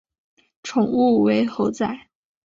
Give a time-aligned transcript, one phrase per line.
[0.63, 2.07] 宠物为猴仔。